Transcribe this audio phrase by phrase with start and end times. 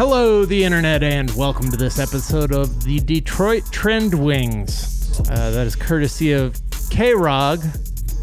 [0.00, 5.20] Hello, the internet, and welcome to this episode of the Detroit Trend Wings.
[5.28, 6.56] Uh, that is courtesy of
[6.88, 7.62] K Rog.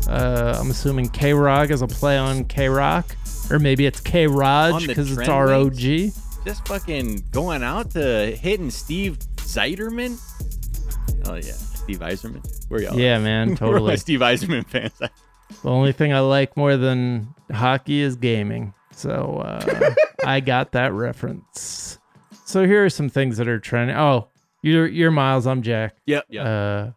[0.09, 3.15] Uh, I'm assuming K Rog is a play on K Rock,
[3.51, 5.69] or maybe it's K Raj because it's R O?
[5.69, 6.11] G.
[6.43, 10.19] Just fucking going out to hitting Steve Zeiderman.
[11.27, 12.69] Oh yeah, Steve Yzerman.
[12.69, 12.97] Where y'all?
[12.97, 13.97] Yeah, man, We're totally.
[13.97, 14.97] Steve Yzerman fans.
[14.97, 18.73] The only thing I like more than hockey is gaming.
[18.97, 19.93] So uh,
[20.25, 21.99] I got that reference.
[22.45, 23.95] So here are some things that are trending.
[23.95, 24.29] Oh,
[24.63, 25.45] you're you're Miles.
[25.45, 25.95] I'm Jack.
[26.07, 26.25] Yep.
[26.29, 26.45] Yep.
[26.45, 26.91] Uh,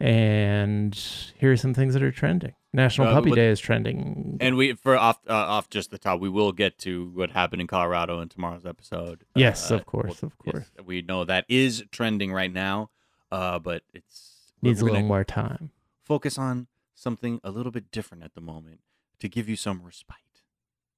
[0.00, 0.94] and
[1.38, 2.52] here are some things that are trending.
[2.72, 4.36] National Uh, Puppy what- Day is trending.
[4.40, 7.60] and we for off uh, off just the top, we will get to what happened
[7.62, 9.24] in Colorado in tomorrow's episode.
[9.34, 10.70] Yes, Uh, of course, well, of course.
[10.76, 12.90] yes, we know that is trending right now,
[13.30, 15.70] uh, but it's Needs a little more time.
[16.02, 18.80] focus on something a little bit different at the moment
[19.20, 20.16] to give you some respite.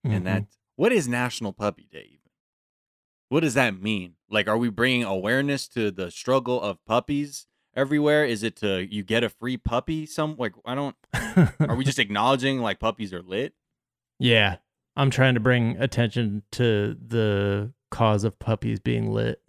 [0.04, 0.24] And Mhm.
[0.24, 0.44] that
[0.76, 2.30] what is National Puppy Day even?
[3.28, 4.14] What does that mean?
[4.30, 8.24] Like, are we bringing awareness to the struggle of puppies everywhere?
[8.24, 10.06] Is it to you get a free puppy?
[10.06, 10.96] Some like I don't.
[11.60, 13.54] Are we just acknowledging like puppies are lit?
[14.18, 14.56] yeah,
[14.96, 19.40] I'm trying to bring attention to the cause of puppies being lit.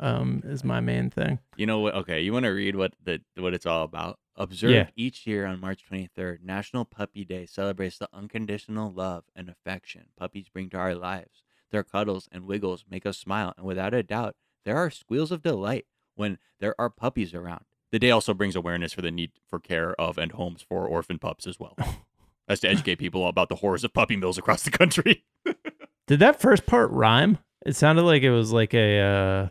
[0.00, 1.38] Um, is my main thing.
[1.56, 1.94] You know what?
[1.94, 4.18] Okay, you want to read what the what it's all about?
[4.36, 4.88] Observed Yeah.
[4.96, 10.48] each year on March 23rd, National Puppy Day celebrates the unconditional love and affection puppies
[10.48, 11.42] bring to our lives.
[11.70, 15.42] Their cuddles and wiggles make us smile, and without a doubt, there are squeals of
[15.42, 17.64] delight when there are puppies around.
[17.90, 21.18] The day also brings awareness for the need for care of and homes for orphan
[21.18, 21.76] pups as well.
[22.48, 25.24] As to educate people about the horrors of puppy mills across the country.
[26.06, 27.38] Did that first part rhyme?
[27.64, 29.48] It sounded like it was like a uh,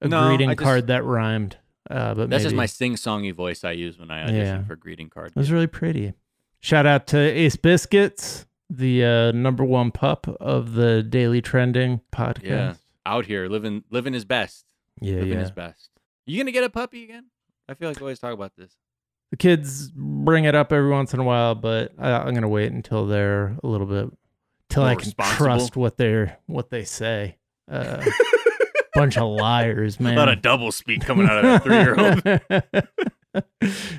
[0.00, 1.58] a No, greeting I just- card that rhymed.
[1.90, 4.64] Uh, but That's just my sing-songy voice I use when I audition Yeah.
[4.64, 5.28] for greeting card.
[5.30, 6.14] It was really pretty.
[6.60, 12.42] Shout out to Ace Biscuits, the uh, number one pup of the Daily Trending podcast.
[12.44, 12.74] Yeah.
[13.04, 14.64] Out here living living his best.
[15.00, 15.40] yeah, living yeah.
[15.40, 15.90] his best.
[16.26, 17.26] You gonna get a puppy again?
[17.68, 18.72] I feel like we always talk about this.
[19.30, 22.72] The kids bring it up every once in a while, but I, I'm gonna wait
[22.72, 24.08] until they're a little bit
[24.68, 27.36] till More I can trust what they're what they say.
[27.70, 28.04] Uh,
[28.96, 30.12] bunch of liars, man.
[30.14, 33.42] About a lot of double speak coming out of that three year old.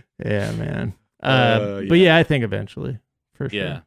[0.25, 0.93] yeah, man.
[1.21, 2.05] Uh, Uh, But yeah.
[2.05, 2.99] yeah, I think eventually,
[3.33, 3.59] for sure.
[3.59, 3.79] Yeah.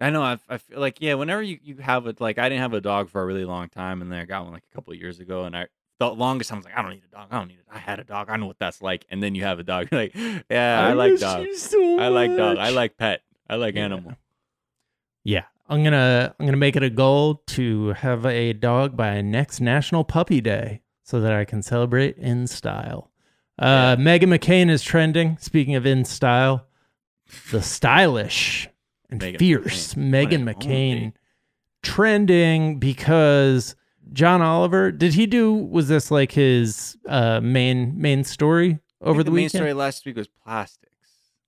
[0.00, 0.22] I know.
[0.22, 1.14] I, I feel like yeah.
[1.14, 3.68] Whenever you, you have it, like I didn't have a dog for a really long
[3.70, 5.68] time, and then I got one like a couple of years ago, and I
[5.98, 7.28] the longest time I was like, I don't need a dog.
[7.30, 7.64] I don't need it.
[7.72, 8.28] I had a dog.
[8.28, 9.06] I know what that's like.
[9.08, 9.88] And then you have a dog.
[9.92, 10.14] You're like,
[10.50, 11.62] yeah, I, like miss dogs.
[11.62, 12.58] so I like dog.
[12.58, 13.22] I like pet.
[13.48, 13.84] I like Yeah.
[13.86, 14.12] animal.
[15.24, 19.60] Yeah, I'm gonna I'm gonna make it a goal to have a dog by next
[19.60, 23.10] National Puppy Day so that I can celebrate in style.
[23.58, 25.38] Uh, Meghan McCain is trending.
[25.40, 26.66] Speaking of in style,
[27.50, 28.68] the stylish
[29.10, 30.10] and fierce McCain.
[30.44, 31.12] Meghan McCain
[31.82, 33.74] trending because
[34.12, 39.24] John Oliver did he do was this like his uh main main story over the,
[39.24, 39.50] the main weekend?
[39.50, 40.92] story last week was plastics,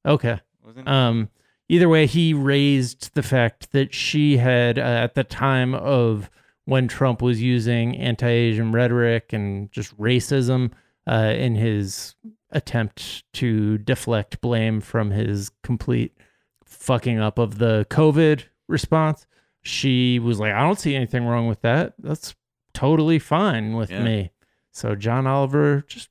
[0.06, 0.38] Okay.
[0.64, 0.90] wasn't it?
[0.90, 1.28] Um,
[1.68, 6.30] either way, he raised the fact that she had, uh, at the time of
[6.64, 10.72] when Trump was using anti Asian rhetoric and just racism
[11.06, 12.14] uh, in his
[12.50, 16.16] attempt to deflect blame from his complete
[16.64, 19.26] fucking up of the COVID response,
[19.62, 21.94] she was like, I don't see anything wrong with that.
[21.98, 22.34] That's
[22.74, 24.02] totally fine with Yeah.
[24.04, 24.30] me.
[24.72, 26.08] So John Oliver just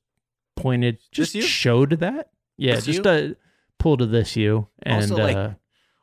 [0.55, 1.41] pointed, just you?
[1.43, 2.29] showed that.
[2.57, 3.03] Yeah, This just you?
[3.77, 4.67] Pulled to this you.
[4.83, 5.51] And Also, like, uh,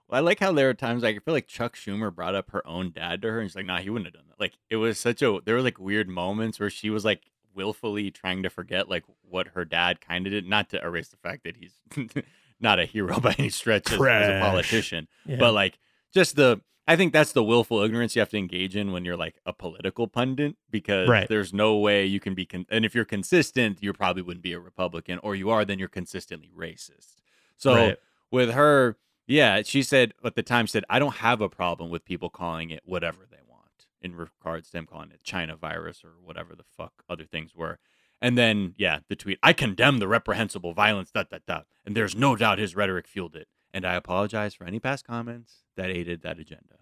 [0.08, 2.50] Well, I like how there are times like I feel like Chuck Schumer brought up
[2.50, 4.54] her own dad to her, and she's like, "Nah, he wouldn't have done that." Like
[4.70, 7.22] it was such a there were like weird moments where she was like
[7.54, 11.16] willfully trying to forget like what her dad kind of did, not to erase the
[11.16, 11.78] fact that he's
[12.60, 15.36] not a hero by any stretch as, as a politician, yeah.
[15.38, 15.78] but like
[16.12, 19.16] just the I think that's the willful ignorance you have to engage in when you're
[19.16, 21.26] like a political pundit because Right.
[21.28, 24.52] there's no way you can be con- and if you're consistent, you probably wouldn't be
[24.52, 27.22] a Republican, or you are, then you're consistently racist.
[27.56, 27.98] So Right.
[28.30, 32.04] with her, yeah, she said at the time said, I don't have a problem with
[32.04, 36.12] people calling it whatever they want in regards to them calling it China virus or
[36.22, 37.78] whatever the fuck other things were.
[38.20, 41.66] And then, yeah, the tweet, I condemn the reprehensible violence, dot, dot, dot.
[41.84, 43.48] And there's no doubt his rhetoric fueled it.
[43.72, 46.76] And I apologize for any past comments that aided that agenda.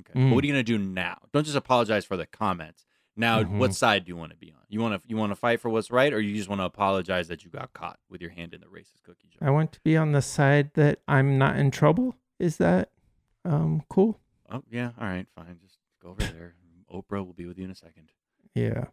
[0.00, 0.12] Okay.
[0.14, 0.34] But Mm.
[0.34, 1.18] what are you going to do now?
[1.32, 2.86] Don't just apologize for the comments.
[3.18, 3.58] Now, Mhm.
[3.58, 4.60] what side do you want to be on?
[4.68, 6.64] You want to you want to fight for what's right, or you just want to
[6.64, 9.48] apologize that you got caught with your hand in the racist cookie jar?
[9.48, 12.14] I want to be on the side that I'm not in trouble.
[12.38, 12.92] Is that
[13.44, 14.20] um cool?
[14.48, 15.58] Oh yeah, all right, fine.
[15.60, 16.54] Just go over there.
[16.92, 18.10] Oprah will be with you in a second.
[18.54, 18.86] Yeah.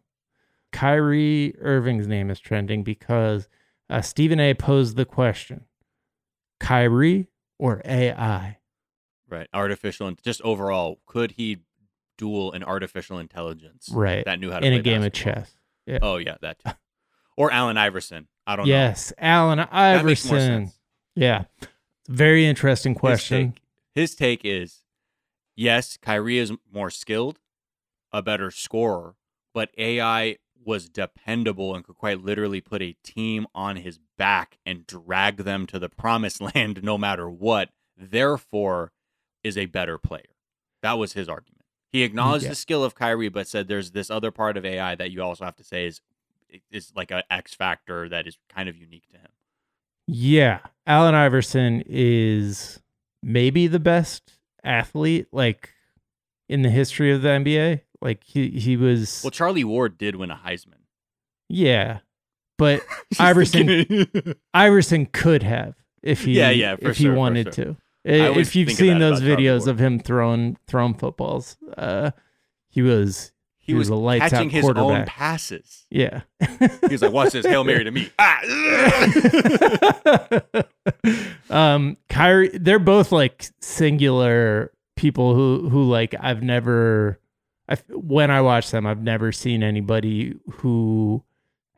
[0.72, 3.48] Kyrie Irving's name is trending because
[3.88, 5.64] uh, Stephen A posed the question
[6.60, 8.58] Kyrie or AI?
[9.28, 11.58] Right, artificial and just overall, could he
[12.18, 14.68] duel an artificial intelligence right that knew how to play.
[14.68, 15.32] in a game basketball.
[15.32, 15.44] of
[15.88, 16.00] chess.
[16.02, 16.72] Oh yeah, that too.
[17.36, 18.28] or Allen Iverson.
[18.46, 19.64] I don't Yes, Allen know.
[20.04, 20.72] Makes more Iverson.
[21.14, 21.44] Yeah,
[22.08, 23.52] very interesting His question.
[23.52, 23.62] take,
[23.94, 24.82] his take is
[25.56, 27.38] yes, Kyrie is more skilled,
[28.12, 29.14] a better scorer,
[29.54, 34.84] but AI was dependable and could quite literally put a team on his back and
[34.86, 37.70] drag them to the promised land no matter what.
[37.96, 38.92] Therefore,
[39.44, 40.34] is a better player.
[40.82, 41.55] That was his argument.
[41.96, 42.50] He mm, acknowledged Yeah.
[42.50, 45.44] the skill of Kyrie, but said there's this other part of AI that you also
[45.44, 46.00] have to say is
[46.70, 49.30] is like a X factor that is kind of unique to him.
[50.06, 52.80] Yeah, Allen Iverson is
[53.22, 54.32] maybe the best
[54.62, 55.70] athlete like
[56.48, 57.80] in the history of the NBA.
[58.00, 60.84] Like he he was Well, Charlie Ward did win a Heisman.
[61.48, 62.00] yeah,
[62.58, 62.82] but
[63.18, 63.86] Iverson
[64.54, 67.64] Iverson could have if he Yeah, yeah, if he sure, for wanted sure.
[67.64, 67.76] to.
[68.06, 72.12] If you've seen those videos of him throwing throwing footballs, uh,
[72.68, 75.86] he was he, He was was, a lights out catching his own passes.
[75.90, 76.20] yeah.
[76.40, 78.40] He was like, "Watch this, hail mary to me." Ah!
[81.50, 87.18] um, Kyrie, they're both like singular people who who like I've never,
[87.68, 91.24] I when I watch them, I've never seen anybody who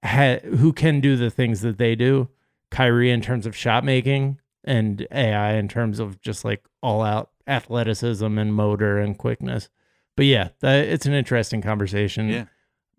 [0.04, 2.28] ha, who can do the things that they do.
[2.70, 7.30] Kyrie in terms of shot making and AI in terms of just like all out
[7.46, 9.68] athleticism and motor and quickness.
[10.16, 12.44] But yeah, that, it's an interesting conversation yeah,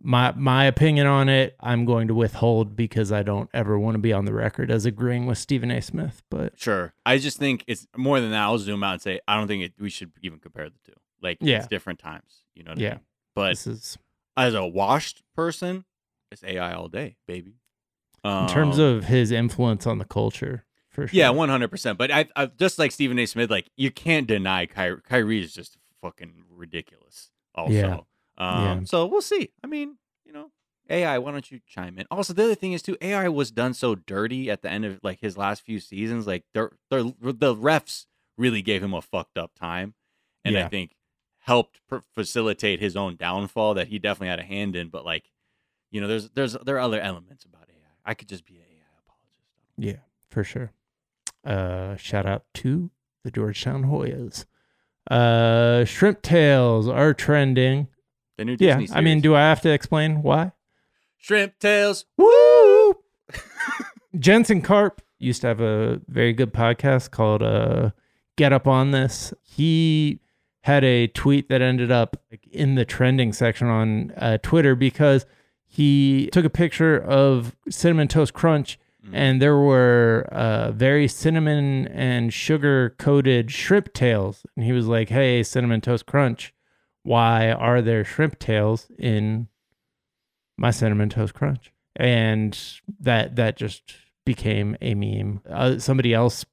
[0.01, 3.99] my my opinion on it i'm going to withhold because i don't ever want to
[3.99, 6.93] be on the record as agreeing with stephen a smith but sure.
[7.05, 8.43] I just think it's more than that.
[8.43, 10.93] I'll zoom out and say I don't think it, we should even compare the two.
[11.21, 11.57] Like, Yeah.
[11.57, 12.43] it's different times.
[12.55, 12.89] You know what I Yeah.
[12.91, 12.99] mean?
[13.35, 13.97] But this is
[14.37, 15.83] as a washed person,
[16.31, 17.55] it's AI all day, baby.
[18.23, 20.65] in terms Um, of his influence on the culture
[21.03, 21.97] for sure Yeah, one hundred percent.
[21.97, 23.25] But I, I just like Stephen A.
[23.25, 25.01] Smith, like you can't deny Kyrie.
[25.07, 27.31] Kyrie is just fucking ridiculous.
[27.55, 27.97] Also, Yeah.
[28.37, 28.79] Um, Yeah.
[28.85, 29.49] so we'll see.
[29.63, 30.51] I mean, you know,
[30.89, 31.17] AI.
[31.17, 32.05] Why don't you chime in?
[32.09, 34.99] Also, the other thing is too, AI was done so dirty at the end of
[35.03, 36.25] like his last few seasons.
[36.27, 38.05] Like, they're, they're, the refs
[38.37, 39.93] really gave him a fucked up time,
[40.45, 40.95] and I think
[41.39, 44.87] helped pr- facilitate his own downfall that he definitely had a hand in.
[44.89, 45.29] But like,
[45.91, 47.75] you know, there's there's there are other elements about AI.
[48.05, 49.47] I could just be an AI apologist.
[49.77, 50.71] yeah for sure
[51.45, 52.91] uh shout out to
[53.23, 54.45] the georgetown hoyas
[55.09, 57.87] uh shrimp tails are trending
[58.37, 60.51] The new Disney yeah Disney i mean do i have to explain why
[61.19, 62.05] shrimp tails.
[62.17, 62.95] Woo!
[64.17, 67.91] Jensen Karp used to have a very good podcast called uh,
[68.37, 69.33] Get Up on This.
[69.43, 70.19] He
[70.61, 72.17] had a tweet that ended up
[72.51, 75.25] in the trending section on uh, Twitter because
[75.67, 79.11] he took a picture of Cinnamon Toast Crunch Mm.
[79.13, 84.45] and there were uh, very cinnamon and sugar coated shrimp tails.
[84.57, 86.53] And he was like, hey, Cinnamon Toast Crunch,
[87.03, 89.47] why are there shrimp tails in
[90.57, 92.59] my cinnamon toast crunch and
[92.99, 96.45] that that just became a meme uh, somebody else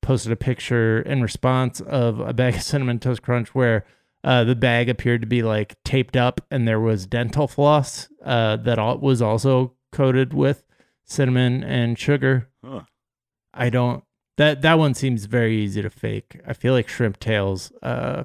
[0.00, 3.84] posted a picture in response of a bag of cinnamon toast crunch where
[4.24, 8.56] uh, the bag appeared to be like taped up and there was dental floss uh,
[8.56, 10.64] that all, was also coated with
[11.10, 12.82] cinnamon and sugar Huh.
[13.52, 14.04] i don't
[14.36, 18.24] that that one seems very easy to fake i feel like shrimp tails uh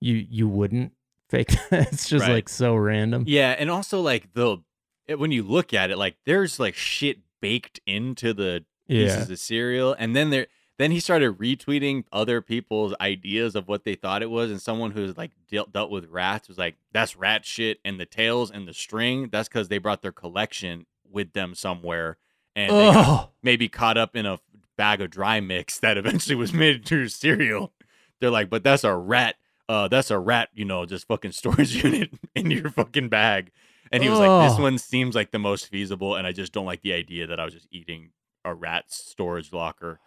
[0.00, 0.92] you you wouldn't
[1.28, 2.32] fake that it's just Right.
[2.34, 4.58] like so random Yeah, and also like the
[5.06, 9.30] it, when you look at it, like there's like shit baked into the yeah pieces
[9.30, 10.46] of cereal, and then there
[10.78, 14.90] then he started retweeting other people's ideas of what they thought it was, and someone
[14.90, 18.66] who's like dealt dealt with rats was like, "That's rat shit," and the tails and
[18.68, 19.28] the string.
[19.30, 22.18] That's because they brought their collection with them somewhere,
[22.54, 24.38] and oh maybe caught up in a
[24.76, 27.72] bag of dry mix that eventually was made into cereal.
[28.20, 29.36] They're like, but that's a rat.
[29.68, 30.50] Uh, that's a rat.
[30.54, 33.50] You know, just fucking storage unit in your fucking bag.
[33.90, 36.66] And he was like, this one seems like the most feasible, and I just don't
[36.66, 38.10] like the idea that I was just eating
[38.44, 39.98] a rat storage locker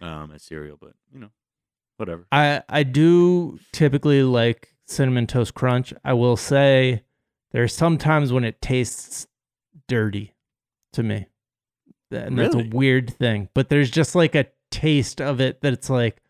[0.00, 0.78] um as cereal.
[0.80, 1.30] But you know,
[1.96, 2.26] whatever.
[2.32, 5.92] I I do typically like cinnamon toast crunch.
[6.04, 7.02] I will say
[7.50, 9.26] there are some times when it tastes
[9.92, 10.32] dirty
[10.94, 11.26] to me.
[12.10, 13.50] And that's a weird thing.
[13.54, 16.22] But there's just like a taste of it that it's like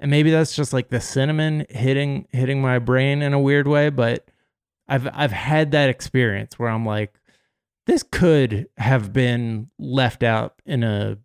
[0.00, 3.88] and maybe that's just like the cinnamon hitting hitting my brain in a weird way,
[3.90, 4.28] but
[4.88, 7.14] I've I've had that experience where I'm like
[7.86, 11.18] this could have been left out in a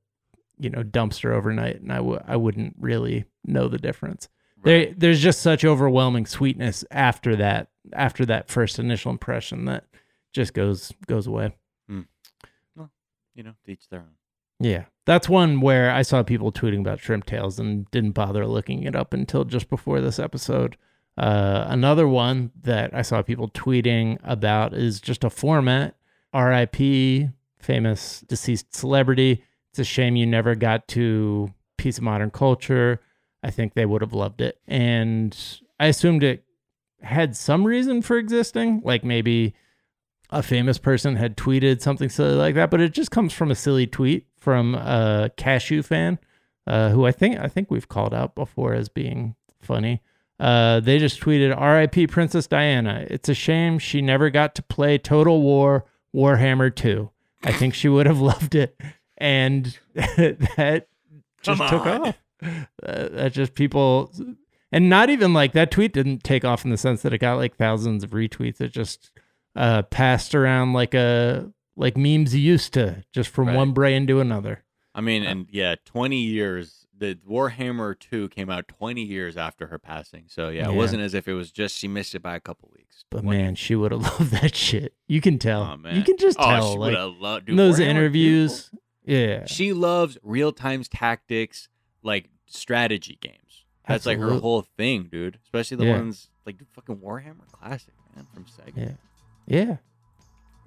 [0.59, 4.29] you know dumpster overnight and I w- I wouldn't really know the difference.
[4.63, 9.85] There there's just such overwhelming sweetness after that after that first initial impression that
[10.33, 11.53] just goes goes away.
[13.35, 14.15] You know, each their own.
[14.59, 14.85] Yeah.
[15.05, 18.95] That's one where I saw people tweeting about shrimp tails and didn't bother looking it
[18.95, 20.77] up until just before this episode.
[21.17, 25.95] Uh, another one that I saw people tweeting about is just a format.
[26.33, 29.43] RIP, famous deceased celebrity.
[29.71, 33.01] It's a shame you never got to Piece of Modern Culture.
[33.43, 34.59] I think they would have loved it.
[34.67, 35.37] And
[35.79, 36.45] I assumed it
[37.01, 39.53] had some reason for existing, like maybe
[40.33, 43.55] a famous person had tweeted something silly like that, but it just comes from a
[43.55, 46.19] silly tweet from a cashew fan,
[46.67, 50.01] uh, who I think I think we've called out before as being funny.
[50.39, 52.07] Uh, they just tweeted, "R.I.P.
[52.07, 53.05] Princess Diana.
[53.09, 57.09] It's a shame she never got to play Total War Warhammer 2.
[57.43, 58.79] I think she would have loved it."
[59.17, 60.87] And that
[61.41, 62.07] just Come took on.
[62.07, 62.17] off.
[62.41, 64.11] Uh, that just people,
[64.71, 67.35] and not even like that tweet didn't take off in the sense that it got
[67.37, 68.59] like thousands of retweets.
[68.59, 69.11] It just
[69.55, 73.55] uh, passed around like a like memes used to, just from Right.
[73.57, 74.63] one brain to another.
[74.95, 76.79] I mean, and yeah, 20 years.
[76.95, 80.25] The Warhammer 2 came out 20 years after her passing.
[80.27, 80.69] So yeah, Yeah.
[80.71, 83.03] it wasn't as if it was just she missed it by a couple weeks.
[83.09, 84.93] But 20 man, she would have loved that shit.
[85.07, 85.63] You can tell.
[85.83, 85.89] Oh.
[85.89, 86.71] You can just oh, tell.
[86.73, 88.71] she like loved dude, those Warhammer 2, interviews.
[89.03, 89.45] Yeah.
[89.47, 91.67] She loves real time tactics,
[92.03, 93.65] like strategy games.
[93.87, 95.39] That's like her whole thing, dude.
[95.43, 95.97] Especially the Yeah.
[95.97, 98.77] ones like the fucking Warhammer Classic, man, from Sega.
[98.77, 98.91] Yeah.
[99.47, 99.77] Yeah.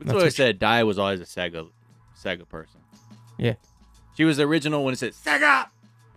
[0.01, 0.59] That's, what I said.
[0.59, 1.69] Di was always a Sega,
[2.23, 2.81] Sega person.
[3.39, 3.55] Yeah.
[4.17, 5.67] She was the original when it said Sega.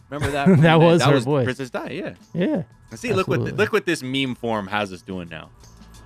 [0.10, 0.48] Remember that?
[0.50, 1.44] That That was her was voice.
[1.46, 1.92] Princess Di.
[1.92, 2.14] Yeah.
[2.34, 2.64] Yeah.
[2.92, 3.58] And see, look what Absolutely.
[3.64, 5.50] look what this meme form has us doing now.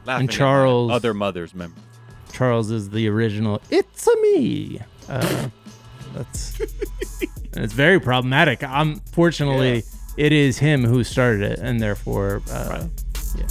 [0.06, 1.80] Laughing my Charles- other mothers, member.
[2.34, 3.62] Charles is the original.
[3.70, 4.80] It's a me.
[5.08, 5.50] Uh,
[6.14, 8.64] that's and it's very problematic.
[8.64, 9.84] Um, fortunately,
[10.18, 12.90] it is him who started it, and therefore, uh, Right.
[13.38, 13.46] yeah.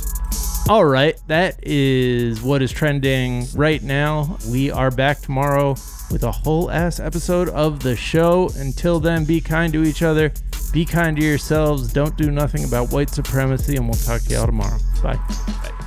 [0.69, 4.39] All right, that is what is trending right now.
[4.49, 5.71] We are back tomorrow
[6.11, 8.49] with a whole ass episode of the show.
[8.57, 10.33] Until then, be kind to each other,
[10.73, 11.93] be kind to yourselves.
[11.93, 14.79] Don't do nothing about white supremacy, and we'll talk to y'all tomorrow.
[15.03, 15.17] Bye.
[15.17, 15.82] Bye.